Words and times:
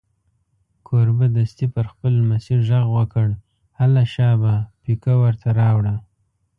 کوربه 0.87 1.25
دستي 1.37 1.65
پر 1.73 1.85
خپل 1.91 2.11
لمسي 2.21 2.55
غږ 2.67 2.85
وکړ: 2.95 3.27
هله 3.79 4.01
شابه 4.13 4.53
پیکه 4.83 5.13
ور 5.21 5.33
ته 5.41 5.49
راوړه. 5.59 5.95